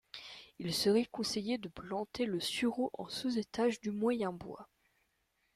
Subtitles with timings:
[0.57, 4.67] Il serait conseillé de planter le sureau en sous-étage du moyen bois.